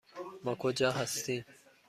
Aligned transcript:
ما 0.43 0.55
کجا 0.59 0.91
هستیم؟ 0.91 1.45